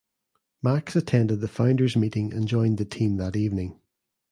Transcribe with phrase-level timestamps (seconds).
[0.63, 3.79] Max attended the founders meeting and joined the team that evening.